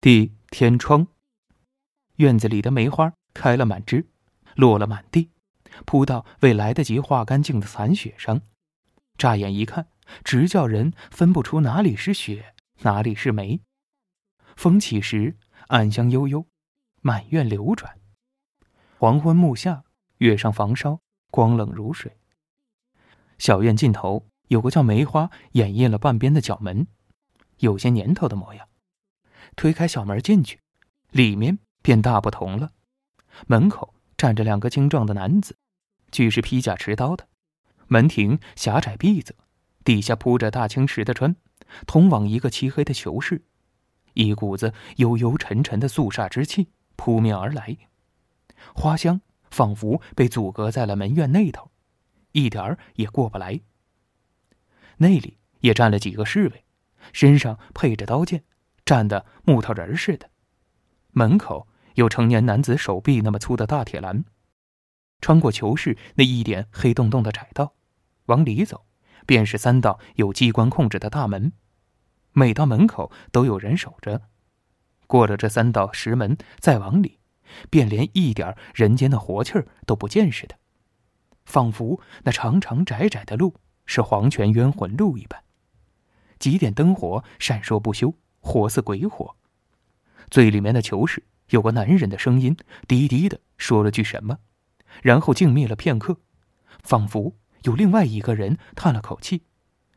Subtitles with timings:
[0.00, 1.08] 地天窗。
[2.16, 4.06] 院子里的梅花开了满枝，
[4.54, 5.30] 落了满地，
[5.84, 8.40] 铺到未来得及化干净的残雪上。
[9.16, 9.88] 乍眼一看，
[10.22, 13.60] 直叫人分不出哪里是雪，哪里是梅。
[14.54, 16.46] 风起时，暗香悠悠，
[17.00, 17.98] 满院流转。
[18.98, 19.82] 黄昏暮下，
[20.18, 21.00] 月上房梢，
[21.32, 22.16] 光冷如水。
[23.36, 26.86] 小院尽头有个叫梅花掩映了半边的角门，
[27.58, 28.67] 有些年头的模样。
[29.58, 30.60] 推开小门进去，
[31.10, 32.70] 里面便大不同了。
[33.48, 35.56] 门口站着两个精壮的男子，
[36.12, 37.26] 俱是披甲持刀的。
[37.88, 39.34] 门庭狭窄闭塞，
[39.82, 41.34] 底下铺着大青石的砖，
[41.88, 43.42] 通往一个漆黑的囚室。
[44.14, 47.76] 一股子幽幽沉沉的肃杀之气扑面而来，
[48.76, 51.72] 花香仿佛被阻隔在了门院那头，
[52.30, 53.60] 一点儿也过不来。
[54.98, 56.64] 那里也站了几个侍卫，
[57.12, 58.44] 身上配着刀剑，
[58.88, 60.30] 站得木头人似的。
[61.10, 64.24] 门口有成年男子手臂那么粗的大铁栏，
[65.20, 67.74] 穿过囚室那一点黑洞洞的窄道。
[68.28, 68.86] 往里走，
[69.26, 71.52] 便是三道有机关控制的大门，
[72.32, 74.22] 每道门口都有人守着。
[75.06, 77.18] 过了这三道石门，再往里，
[77.68, 80.56] 便连一点人间的活气儿都不见似的，
[81.44, 83.54] 仿佛那长长窄窄的路
[83.84, 85.44] 是黄泉冤魂路一般。
[86.38, 88.14] 几点灯火闪烁不休，
[88.48, 89.36] 火似鬼火。
[90.30, 94.38] 最里面的囚室有个男人的声音低低的说了句什么，
[95.02, 96.18] 然后静谧了片刻，
[96.82, 97.34] 仿佛。
[97.64, 99.42] 有另外一个人叹了口气，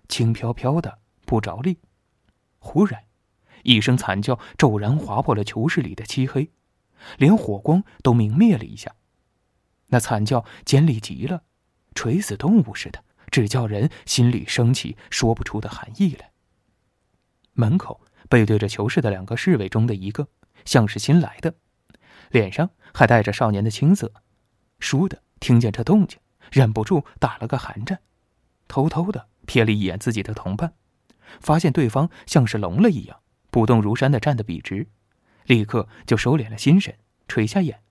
[0.09, 1.77] 轻飘飘的不着力。
[2.57, 3.03] 忽然，
[3.63, 6.51] 一声惨叫骤然划破了囚室里的漆黑，
[7.17, 8.95] 连火光都明灭了一下。
[9.87, 11.43] 那惨叫尖利极了，
[11.93, 16.31] 垂死动物似的，只叫人心里升起说不出的寒意来。
[17.53, 20.29] 门口背对着囚室的两个侍卫中的一个，
[20.63, 21.53] 像是新来的，
[22.29, 24.13] 脸上还带着少年的青涩。
[24.79, 26.17] 倏地听见这动静。
[26.51, 27.99] 忍不住打了个寒战，
[28.67, 30.73] 偷偷的瞥了一眼自己的同伴，
[31.39, 33.19] 发现对方像是聋了一样，
[33.49, 34.87] 不动如山的站得笔直，
[35.45, 37.81] 立刻就收敛了心神，垂下眼。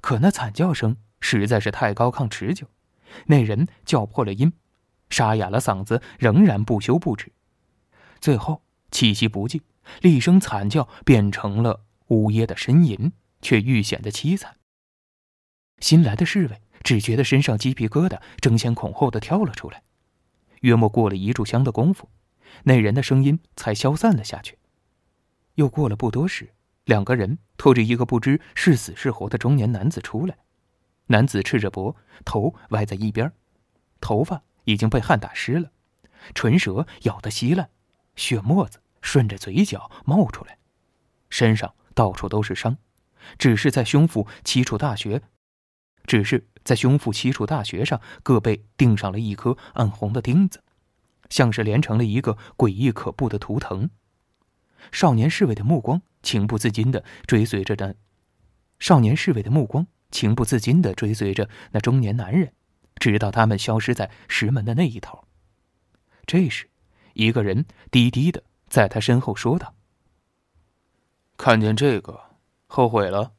[0.00, 2.66] 可那惨叫声实在是太高亢持久，
[3.26, 4.52] 那人叫破了音，
[5.10, 7.32] 沙哑了嗓子，仍然不休不止。
[8.18, 9.62] 最后气息不济，
[10.00, 13.12] 厉声惨叫变成了呜咽的呻吟，
[13.42, 14.56] 却愈显得凄惨。
[15.78, 16.60] 新来的侍卫。
[16.82, 19.82] 只觉得身上鸡皮疙瘩争先恐后的跳了出来。
[20.62, 22.08] 约莫过了一炷香的功夫，
[22.64, 24.56] 那人的声音才消散了下去。
[25.56, 26.54] 又过了不多时，
[26.86, 30.38] 两个人拖着一个不知是死是活的中年男子出来。
[31.08, 33.30] 男子赤着脖，头歪在一边，
[34.00, 35.70] 头发已经被汗打湿了，
[36.34, 37.68] 唇舌咬得稀烂，
[38.16, 40.58] 血沫子顺着嘴角冒出来，
[41.28, 42.76] 身上到处都是伤，
[43.38, 45.22] 只是在胸腹七处大穴。
[46.06, 50.64] 只是在胸腹七处大穴上各被钉上了一颗暗红的钉子，
[51.28, 53.90] 像是连成了一个诡异可怖的图腾。
[54.90, 57.94] 少年侍卫的目光情不自禁的追随着那
[58.80, 62.54] 少年侍卫的目光情不自禁的追随着那中年男人，
[62.96, 65.28] 直到他们消失在石门的那一头。
[66.26, 66.69] 这时，
[67.14, 69.74] 一个人低低的在他身后说道
[71.36, 72.20] ：“看见这个，
[72.66, 73.32] 后悔了。”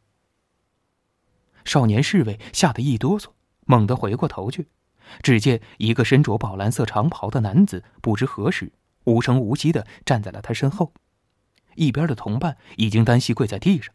[1.63, 3.27] 少年侍卫吓得一哆嗦，
[3.65, 4.67] 猛地回过头去，
[5.21, 8.71] 只见一个身着宝蓝色长袍的男子，不知何时
[9.03, 10.93] 无声无息的站在了他身后。
[11.75, 13.93] 一边的同伴已经单膝跪在地上，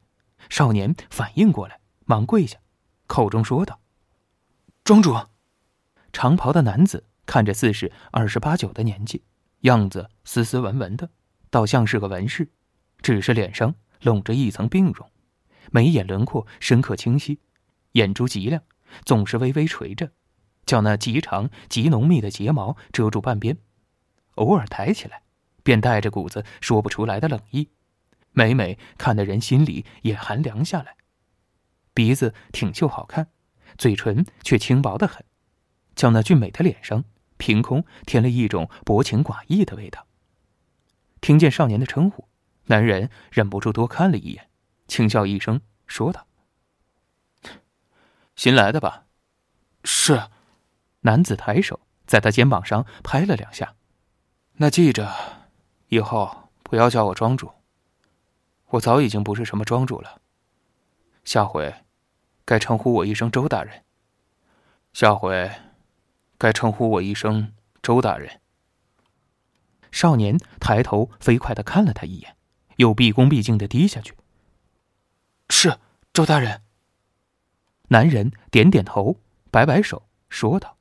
[0.48, 2.58] 少年反应过来，忙跪下，
[3.06, 3.80] 口中说道
[4.84, 5.14] ：“庄主。”
[6.12, 9.22] 长袍的男子看着似是二十八九的年纪，
[9.66, 11.10] 样子斯斯文文的，
[11.50, 12.48] 倒像是个文士，
[13.02, 15.10] 只是脸上笼着一层病容，
[15.72, 17.40] 眉眼轮廓深刻清晰。
[17.92, 18.62] 眼珠极亮，
[19.04, 20.12] 总是微微垂着，
[20.66, 23.58] 叫那极长极浓密的睫毛遮住半边，
[24.36, 25.22] 偶尔抬起来，
[25.64, 27.68] 便带着股子说不出来的冷意，
[28.30, 30.94] 每每看得人心里也寒凉下来。
[31.92, 33.30] 鼻子挺秀好看，
[33.76, 35.24] 嘴唇却轻薄的很，
[35.96, 37.02] 叫那俊美的脸上
[37.38, 40.06] 凭空添了一种薄情寡义的味道。
[41.20, 42.28] 听见少年的称呼，
[42.66, 44.48] 男人忍不住多看了一眼，
[44.86, 46.26] 轻笑一声，说道。
[48.34, 49.04] 新来的吧？
[49.84, 50.28] 是。
[51.00, 53.74] 男子抬手在他肩膀上拍了两下。
[54.54, 55.08] 那记着，
[55.88, 57.50] 以后不要叫我庄主。
[58.70, 60.20] 我早已经不是什么庄主了。
[61.24, 61.72] 下回，
[62.44, 63.84] 该称呼我一声周大人。
[64.92, 65.50] 下回，
[66.38, 67.52] 该称呼我一声
[67.82, 68.40] 周大人。
[69.90, 72.36] 少年抬头飞快的看了他一眼，
[72.76, 74.14] 又毕恭毕敬的低下去。
[75.48, 75.78] 是
[76.12, 76.62] 周大人。
[77.88, 80.76] 男人点点头，摆摆手，说道：“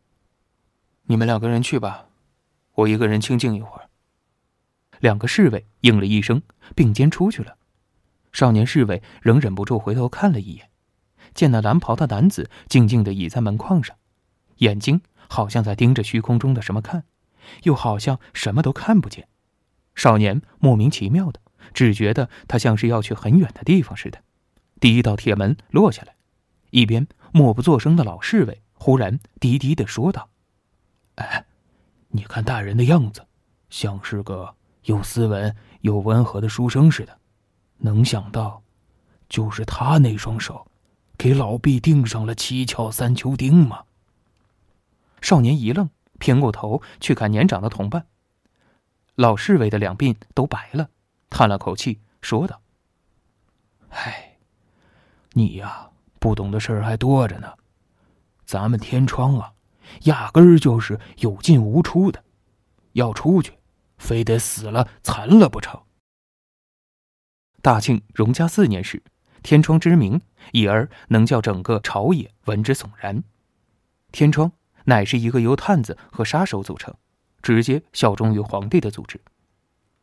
[1.05, 2.07] 你们两个人去吧，
[2.73, 3.89] 我一个人清静一会儿。”
[4.99, 6.41] 两个侍卫应了一声，
[6.75, 7.57] 并肩出去了。
[8.33, 10.69] 少年侍卫仍忍不住回头看了一眼，
[11.33, 13.95] 见那蓝袍的男子静静的倚在门框上，
[14.57, 14.99] 眼睛
[15.29, 17.03] 好像在盯着虚空中的什么看，
[17.63, 19.27] 又好像什么都看不见。
[19.95, 21.39] 少年莫名其妙的，
[21.73, 24.21] 只觉得他像是要去很远的地方似的。
[24.79, 26.15] 第一道铁门落下来，
[26.71, 30.29] 一边默不作声的老侍卫忽然低低的说道
[31.15, 31.45] ：“哎，
[32.09, 33.25] 你看大人的样子，
[33.69, 37.17] 像是个又斯文又温和的书生似的，
[37.77, 38.61] 能想到，
[39.29, 40.67] 就是他那双手，
[41.17, 43.83] 给老毕钉上了七窍三秋钉吗？”
[45.21, 45.89] 少年一愣，
[46.19, 48.05] 偏过头去看年长的同伴。
[49.15, 50.89] 老侍卫的两鬓都白了，
[51.29, 52.61] 叹了口气，说道
[53.89, 54.37] ：“唉，
[55.31, 55.89] 你呀，
[56.19, 57.53] 不懂的事儿还多着呢。
[58.45, 59.53] 咱们天窗啊，
[60.03, 62.23] 压根儿就是有进无出的，
[62.93, 63.53] 要出去，
[63.97, 65.81] 非得死了残了不成。”
[67.63, 69.01] 大庆荣嘉四年时，
[69.41, 70.21] 天窗之名，
[70.51, 73.23] 已而能叫整个朝野闻之悚然。
[74.11, 74.51] 天窗
[74.85, 76.95] 乃是一个由探子和杀手组成。
[77.41, 79.21] 直接效忠于皇帝的组织，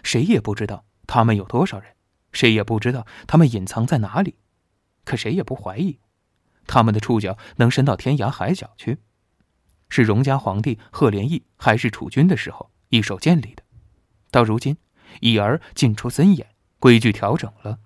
[0.05, 1.93] 谁也不知道他们有多少人，
[2.31, 4.37] 谁也不知道他们隐藏在哪里，
[5.05, 5.99] 可谁也不怀疑，
[6.69, 8.99] 他们的触角能伸到天涯海角去。
[9.89, 13.65] 是荣家皇帝赫连义还是储君的时候一手建立的，
[14.31, 14.77] 到如今
[15.19, 16.47] 已而进出森严，
[16.79, 17.81] 规矩调整了。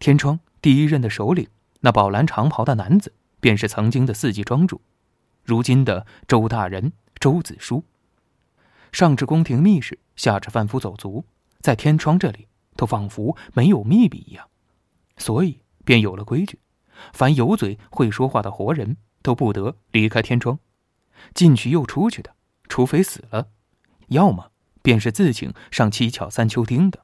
[0.00, 1.46] 天窗第一任的首领，
[1.82, 4.80] 那宝蓝长袍的男子，便是曾经的四季庄主，
[5.44, 7.84] 如今的周大人周子舒。
[8.92, 11.24] 上至宫廷密室，下至贩夫走卒，
[11.60, 14.48] 在天窗这里都仿佛没有秘密一样，
[15.16, 16.58] 所以便有了规矩：
[17.12, 20.58] 凡有嘴会说话的活人都不得离开天窗，
[21.34, 22.34] 进去又出去的，
[22.68, 23.48] 除非死了，
[24.08, 24.50] 要么
[24.82, 27.00] 便是自请上七巧三秋钉的。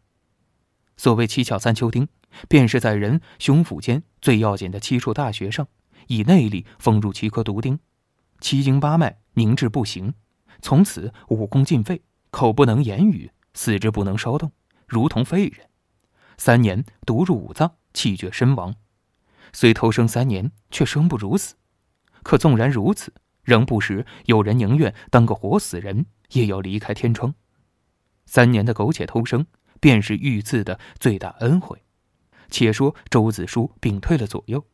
[0.97, 2.09] 所谓七巧三秋钉，
[2.49, 5.67] 便是在人胸腹间最要紧的七处大穴上，
[6.09, 7.79] 以内力封入七颗毒钉，
[8.41, 10.15] 七经八脉凝滞不行。
[10.61, 14.53] 从此武功尽废，口不能言语，四肢不能稍动，
[14.87, 15.69] 如同废人。
[16.37, 18.75] 三年毒入五脏，气绝身亡。
[19.53, 21.55] 虽偷生三年，却生不如死。
[22.23, 23.13] 可纵然如此，
[23.43, 27.35] 仍不时有人宁愿当个活死人，也要离开天窗。
[28.27, 29.47] 三年的苟且偷生，
[29.81, 31.83] 便是遇刺的最大恩惠。
[32.51, 34.67] 且说周子舒屏退了左右，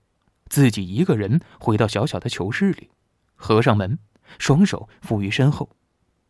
[0.48, 2.90] 自己一个人回到小小的囚室里，
[3.44, 3.98] 合上门。
[4.38, 5.68] 双手负于身后，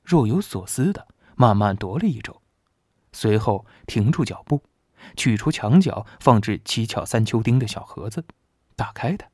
[0.03, 1.07] 若有所思的
[1.37, 2.43] 慢慢踱了一周，
[3.13, 4.63] 随后停住脚步，
[5.17, 8.25] 取出墙角放置七巧三秋钉的小盒子，
[8.77, 9.27] 打开它。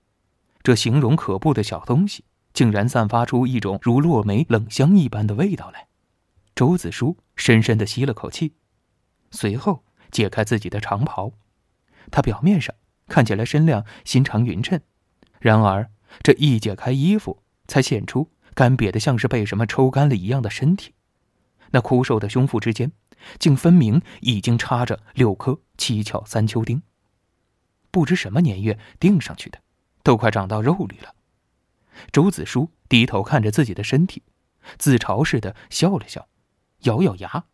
[0.63, 2.23] 这形容可怖的小东西，
[2.53, 5.89] 竟然散发出一种如落梅冷香一般的味道来。
[6.55, 8.55] 周子舒深深的吸了口气，
[9.31, 11.33] 随后解开自己的长袍。
[12.13, 12.75] 他表面上
[13.09, 14.81] 看起来身量心肠匀称，
[15.41, 15.91] 然而
[16.23, 18.29] 这一解开衣服，才显出。
[18.53, 20.93] 干瘪的像是被什么抽干了一样的身体，
[21.71, 22.91] 那枯瘦的胸腹之间，
[23.39, 26.83] 竟分明已经插着六颗七巧三秋钉。
[27.93, 29.61] 不知什么年月钉上去的，
[30.03, 31.15] 都快长到肉里了。
[32.13, 34.25] 周子舒低头看着自己的身体，
[34.79, 36.27] 自嘲似的笑了笑，
[36.81, 37.45] 咬咬牙，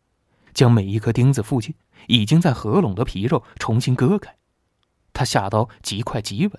[0.54, 1.75] 将每一颗钉子附近
[2.08, 4.35] 已经在合拢的皮肉重新割开。
[5.12, 6.58] 他下刀极快极稳，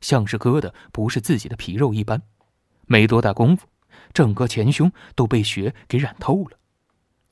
[0.00, 2.22] 像是割的不是自己的皮肉一般。
[2.86, 3.66] 没多大功夫。
[4.12, 6.58] 整个前胸都被血给染透了，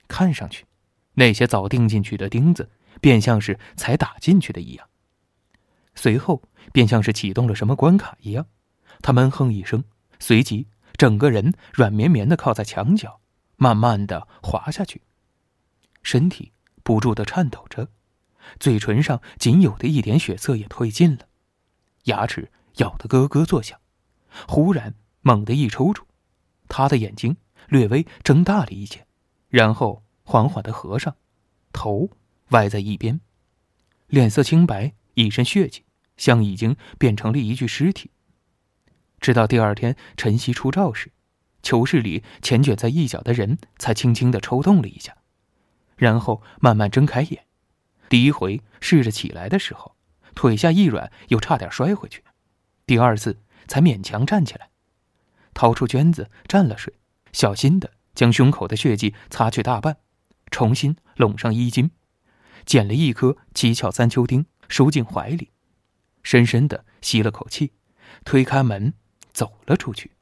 [0.09, 0.66] 看上去，
[1.14, 4.88] 那些早钉进去的钉子，便像是才打进去的一样。
[5.94, 6.42] 随后，
[6.73, 8.47] 便像是启动了什么关卡一样，
[9.00, 9.85] 他闷哼一声，
[10.18, 10.66] 随即
[10.97, 13.21] 整个人软绵绵的靠在墙角，
[13.56, 15.02] 慢慢的滑下去，
[16.02, 17.88] 身体不住的颤抖着，
[18.59, 21.28] 嘴唇上仅有的一点血色也褪尽了，
[22.04, 23.78] 牙齿咬得咯咯作响，
[24.49, 26.02] 忽然猛地一抽搐。
[26.69, 27.37] 他的眼睛
[27.69, 29.07] 略微睁大了一些，
[29.49, 31.17] 然后缓缓的合上，
[31.73, 32.09] 头
[32.50, 33.21] 歪在一边，
[34.07, 35.85] 脸色清白，一身血迹，
[36.17, 38.11] 像已经变成了一具尸体。
[39.21, 41.12] 直到第二天晨曦出照时，
[41.62, 45.17] 囚室里蜷卷在一角的人才轻轻的抽动了一下，
[45.97, 47.47] 然后慢慢睁开眼。
[48.09, 49.95] 第一回试着起来的时候，
[50.35, 52.21] 腿下一软，又差点摔回去；
[52.87, 54.71] 第二次才勉强站起来。
[55.54, 56.94] 掏出绢子蘸了水，
[57.32, 59.97] 小心的将胸口的血迹擦去大半，
[60.50, 61.90] 重新拢上衣襟，
[62.64, 65.50] 捡了一颗七窍三秋丁，收进怀里，
[66.23, 67.73] 深深的吸了口气，
[68.25, 68.94] 推开门
[69.32, 70.12] 走了出去。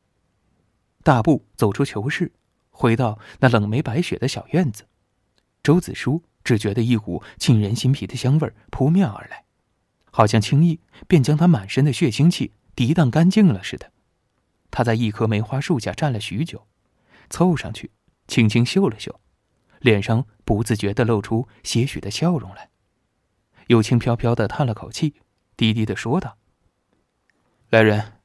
[1.02, 2.32] 大步走出囚室，
[2.70, 4.84] 回到那冷梅白雪的小院子，
[5.62, 9.44] 周子舒只觉得一股沁人心脾的香味扑面而来，
[10.10, 13.92] 好像轻易便将他满身的血腥气涤荡干净了似的。
[14.70, 16.66] 他在一棵梅花树下站了许久，
[17.28, 17.90] 凑上去，
[18.28, 19.20] 轻轻嗅了嗅，
[19.80, 22.70] 脸上不自觉地露出些许的笑容来，
[23.66, 25.14] 又轻飘飘地叹了口气，
[25.56, 26.38] 低低地说道
[27.70, 28.20] ：“来人。”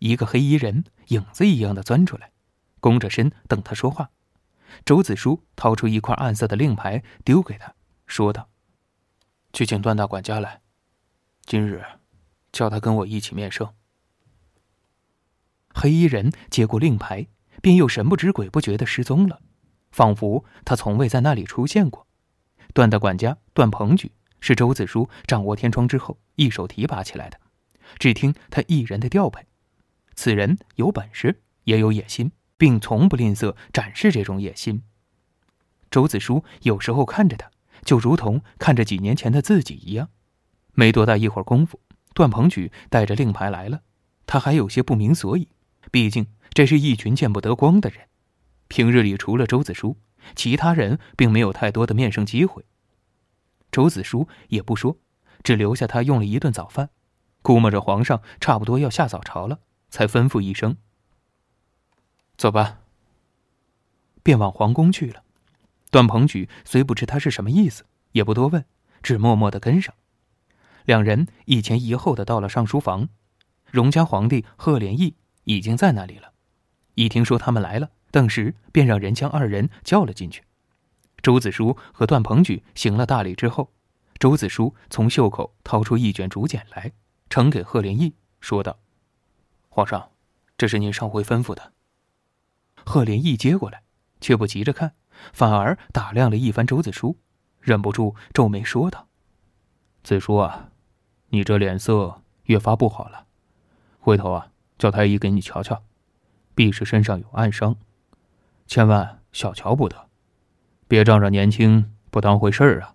[0.00, 2.30] 一个黑衣人影子一样的钻出来，
[2.78, 4.10] 弓着身等他说话。
[4.84, 7.74] 周子舒掏出一块暗色的令牌，丢给他，
[8.06, 8.48] 说道
[9.52, 10.60] ：“去请段大管家来，
[11.44, 11.84] 今日
[12.52, 13.74] 叫他跟我一起面圣。”
[15.74, 17.26] 黑衣人接过令牌，
[17.62, 19.40] 便又神不知鬼不觉的失踪了，
[19.92, 22.06] 仿佛他从未在那里出现过。
[22.74, 27.38] 段大管家段鹏举是周子舒掌握天窗之后一手提拔起来的，
[27.98, 29.44] 只听他一人的调配。
[30.14, 34.82] 此人有本事，也有野心，并从不吝啬展示这种野心。
[35.90, 37.50] 周子舒有时候看着他，
[37.84, 40.08] 就如同看着几年前的自己一样。
[40.74, 41.80] 没多大一会儿功夫，
[42.14, 43.80] 段鹏举带着令牌来了，
[44.26, 45.48] 他还有些不明所以。
[45.90, 48.08] 毕竟这是一群见不得光的人，
[48.68, 49.96] 平日里除了周子舒，
[50.34, 52.64] 其他人并没有太多的面圣机会。
[53.70, 54.98] 周子舒也不说，
[55.42, 56.90] 只留下他用了一顿早饭，
[57.42, 59.60] 估摸着皇上差不多要下早朝了。
[59.90, 60.76] 才吩咐一声
[62.36, 62.80] ：“走吧。”
[64.22, 65.22] 便往皇宫去了。
[65.90, 68.66] 段鹏举虽不知他是什么意思，也不多问，
[69.02, 69.94] 只默默的跟上。
[70.84, 73.08] 两人一前一后的到了上书房，
[73.70, 75.14] 荣家皇帝贺连义
[75.48, 76.32] 已经在那里了。
[76.94, 80.44] 一听说他们来了，顿时便让人将二人叫了进去。
[81.22, 83.72] 周子舒和段鹏举行了大礼之后，
[84.18, 86.92] 周子舒从袖口掏出一卷竹简来，
[87.30, 88.78] 呈给贺连义，说道。
[89.70, 90.10] 皇上，
[90.58, 91.72] 这是您上回吩咐的。
[92.84, 93.82] 贺连义接过来，
[94.20, 94.94] 却不急着看，
[95.32, 97.16] 反而打量了一番周子舒，
[97.60, 99.08] 忍不住皱眉说道
[100.04, 100.70] ：“子舒啊，
[101.30, 103.26] 你这脸色越发不好了，
[103.98, 105.82] 回头啊，叫太医给你瞧瞧，
[106.54, 107.76] 必是身上有暗伤，
[108.66, 110.08] 千万小瞧不得，
[110.86, 112.94] 别仗着年轻不当回事儿啊。”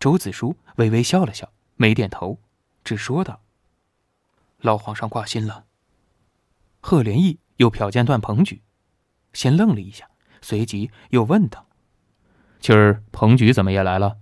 [0.00, 2.38] 周子舒微微笑了笑，没点头，
[2.82, 3.40] 只说道。
[4.58, 5.64] 老皇上挂心了。
[6.80, 8.62] 贺连义又瞟见段鹏举，
[9.32, 10.08] 先愣了一下，
[10.42, 11.66] 随即又问道
[12.60, 14.18] ：“今儿鹏举怎么也来了？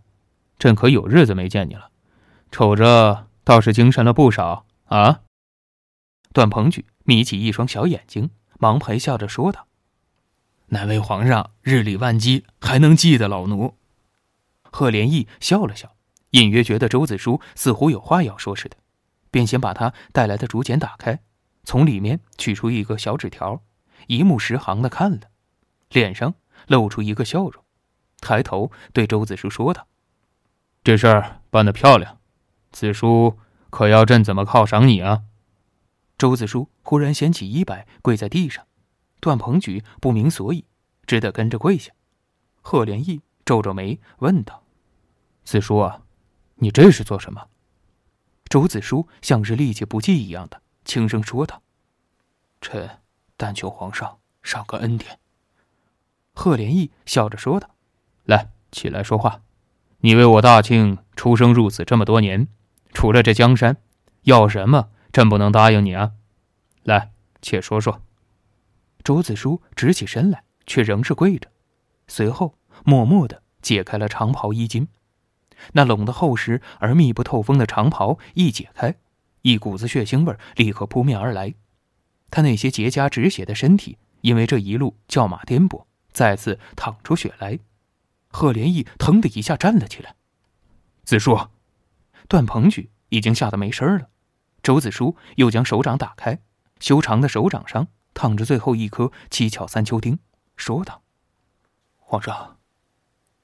[0.59, 1.90] 朕可有日子没见你了，
[2.52, 5.23] 瞅着倒是精神了不少啊。”
[6.32, 9.66] 段鹏举眯起一双小眼睛，忙陪笑着说道
[10.68, 13.76] ：“哪位皇上日理万机，还能记得老奴？”
[14.72, 15.94] 贺连义笑了笑，
[16.30, 18.76] 隐约觉得周子舒似乎有话要说似的。
[19.30, 21.20] 便先把他带来的竹简打开，
[21.64, 23.62] 从里面取出一个小纸条，
[24.06, 25.20] 一目十行的看了，
[25.90, 26.34] 脸上
[26.66, 27.64] 露出一个笑容，
[28.20, 29.86] 抬头对周子舒说道
[30.84, 32.18] ：“这事儿办得漂亮，
[32.70, 33.38] 子舒
[33.70, 35.22] 可要朕怎么犒赏你啊？”
[36.22, 38.64] 周子舒忽然掀起衣摆，跪在地上，
[39.18, 40.64] 段鹏举不明所以，
[41.04, 41.90] 只得跟着跪下。
[42.60, 44.62] 贺连义皱皱眉问道
[45.42, 46.02] ：“子舒啊，
[46.54, 47.48] 你这是做什么？”
[48.48, 51.60] 周子舒像是力气不济一样的轻声说道
[52.62, 52.88] ：“臣
[53.36, 55.18] 但求皇上赏个恩典。”
[56.34, 57.68] 贺连义笑着说道
[58.26, 59.42] ：“来，起来说话。
[60.02, 62.46] 你为我大庆出生入死这么多年，
[62.92, 63.78] 除了这江山，
[64.22, 64.90] 要什么？
[65.12, 66.12] 朕不能答应你啊！
[66.85, 68.02] 来，且说说。”
[69.04, 71.50] 周子舒直起身来，却仍是跪着，
[72.07, 74.88] 随后默默的解开了长袍衣襟。
[75.73, 78.97] 那拢得厚实而密不透风的长袍一解开，
[79.42, 81.54] 一股子血腥味立刻扑面而来。
[82.31, 87.59] 他那些结痂止血的身体，因为这一路叫马颠簸，再次淌出血来。
[88.28, 90.14] 贺连义腾的一下站了起来。
[91.04, 91.49] 子舒，
[92.28, 94.09] 段鹏举已经吓得没声了。
[94.62, 96.40] 周子舒又将手掌打开，
[96.78, 100.19] 修长的手掌上烫着最后一颗七巧三秋钉，
[100.57, 101.02] 说道
[101.99, 102.59] ：“皇上，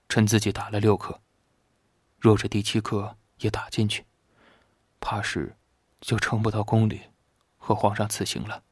[0.09, 1.21] 臣自己打了六颗。”
[2.21, 4.07] 若是第七颗也打进去，
[5.01, 5.57] 怕是
[6.01, 7.03] 就撑不到宫里
[7.57, 8.63] 和皇上辞行了。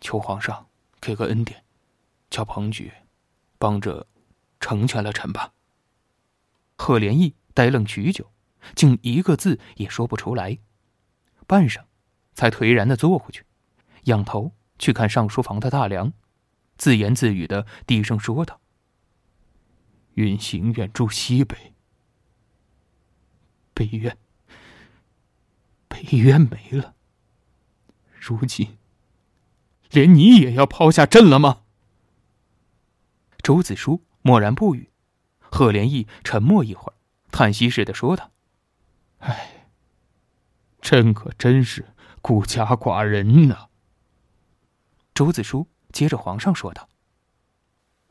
[0.00, 0.66] 求皇上
[1.00, 1.64] 给个恩典，
[2.30, 2.92] 叫彭举
[3.58, 4.06] 帮着
[4.58, 5.52] 成全了臣吧。
[6.76, 8.30] 贺连义呆愣许久，
[8.74, 10.58] 竟一个字也说不出来，
[11.50, 11.80] 半晌，
[12.32, 13.44] 才颓然的坐回去，
[14.04, 16.12] 仰头去看上书房的大梁，
[16.76, 18.60] 自言自语的低声说道
[20.14, 21.74] ：“云行远住西北。
[23.74, 24.16] 北渊，
[25.88, 26.94] 北渊没了。
[28.20, 28.78] 如今，
[29.90, 31.62] 连你也要抛下朕了吗？
[33.42, 34.92] 周子舒默然不语，
[35.40, 36.94] 贺连义沉默一会儿，
[37.32, 38.30] 叹息似的说道
[39.18, 39.59] ：“唉，
[40.90, 43.68] 朕可真是孤家寡人呐。”
[45.14, 46.88] 周子舒接着皇上说道：“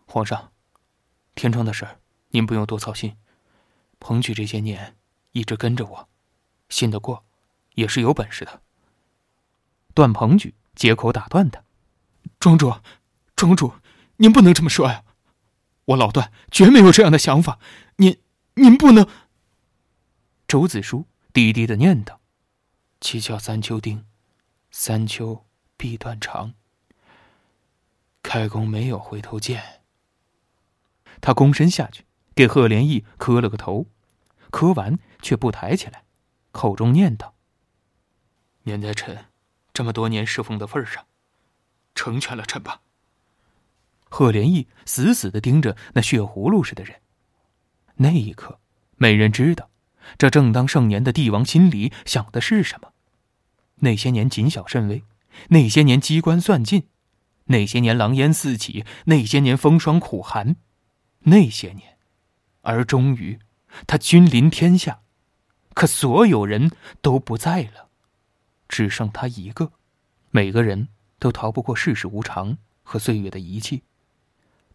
[0.07, 0.53] 皇上，
[1.35, 3.17] 天窗的事儿，您不用多操心。
[3.99, 4.95] 彭举这些年
[5.33, 6.09] 一直跟着我，
[6.69, 7.25] 信得过，
[7.73, 8.61] 也是有本事的。”
[9.93, 11.61] 段鹏举接口打断他
[12.39, 12.73] ：“庄主，
[13.35, 13.73] 庄主，
[14.15, 15.03] 您不能这么说呀！
[15.83, 17.59] 我老段绝没有这样的想法，
[17.97, 18.21] 您，
[18.53, 19.05] 您不能。”
[20.47, 22.18] 周子舒低低的念叨
[23.01, 24.05] ：“七窍三秋丁，
[24.71, 25.45] 三秋
[25.77, 26.53] 必断肠。
[28.21, 29.81] 开弓没有回头箭。”
[31.21, 33.87] 他躬身下去，给贺连义磕了个头，
[34.51, 36.03] 磕完却不抬起来，
[36.51, 37.31] 口中念叨
[38.63, 39.25] ：“念在臣。”
[39.71, 41.05] 这么多年侍奉的份上，
[41.95, 42.81] 成全了臣吧。
[44.09, 47.01] 贺连义死死的盯着那血葫芦似的人。
[47.95, 48.59] 那一刻，
[48.97, 49.68] 没人知道，
[50.17, 52.93] 这正当盛年的帝王心里想的是什么。
[53.81, 55.03] 那些年谨小慎微，
[55.49, 56.87] 那些年机关算尽，
[57.45, 60.57] 那些年狼烟四起，那些年风霜苦寒，
[61.19, 61.97] 那些年，
[62.61, 63.39] 而终于，
[63.87, 65.01] 他君临天下，
[65.73, 67.89] 可所有人都不在了。
[68.67, 69.71] 只剩他一个，
[70.29, 73.83] 每个人都逃不过世事无常和岁月的遗弃。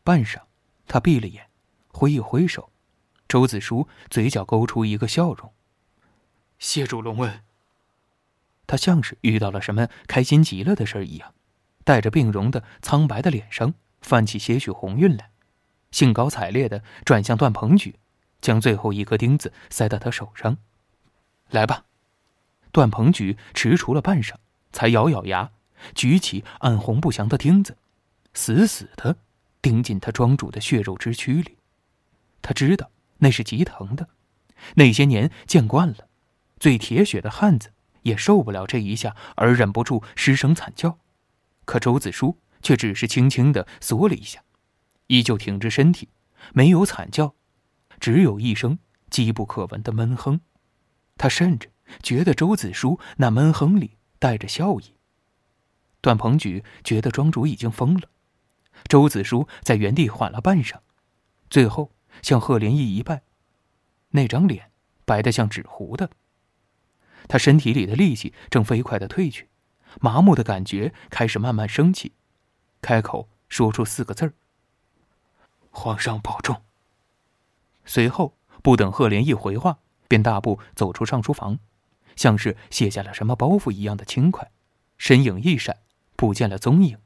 [0.03, 0.41] 半晌，
[0.89, 1.49] 他闭了眼，
[1.89, 2.71] 挥一挥手，
[3.35, 5.53] 周子舒嘴角勾出一个笑容
[6.61, 7.43] ：“谢主隆恩。”
[8.69, 11.35] 他像是遇到了什么开心极了的事儿一样，
[11.83, 15.33] 带着病容的苍白的脸上泛起些许红晕来，
[15.91, 17.97] 兴高采烈的转向段鹏举，
[18.41, 20.57] 将最后一颗钉子塞到他手上
[21.51, 21.87] ：“来吧。”
[22.71, 24.35] 段鹏举踟蹰了半晌，
[24.71, 25.51] 才咬咬牙，
[25.97, 27.77] 举起暗红不祥的钉子，
[28.33, 29.17] 死死的
[29.61, 31.57] 钉进他庄主的血肉之躯里。
[32.41, 32.89] 他知道
[33.25, 34.09] 那是极疼的，
[34.77, 36.09] 那些年见惯了，
[36.61, 40.99] 最铁血的汉子也受不了这一下而忍不住失声惨叫。
[41.65, 44.45] 可周子舒却只是轻轻的缩了一下，
[45.09, 46.11] 依旧挺直身体，
[46.53, 47.35] 没有惨叫，
[47.99, 48.79] 只有一声
[49.11, 50.41] 机不可闻的闷哼。
[51.17, 51.71] 他甚至。
[52.03, 54.95] 觉得周子舒那闷哼里带着笑意。
[56.01, 58.09] 段鹏举觉得庄主已经疯了。
[58.89, 60.79] 周子舒在原地缓了半晌，
[61.51, 63.23] 最后向贺连义一拜，
[64.11, 64.71] 那张脸
[65.05, 66.11] 白得像纸糊的。
[67.29, 69.49] 他身体里的力气正飞快的退去，
[70.01, 72.13] 麻木的感觉开始慢慢升起，
[72.81, 74.35] 开口说出四个字儿
[75.71, 76.63] ：“皇上保重。”
[77.87, 81.59] 随后不等贺连义回话，便大步走出上书房。
[82.17, 84.51] 像是卸下了什么包袱一样的轻快，
[84.97, 85.79] 身影一闪，
[86.15, 86.97] 不见了踪影。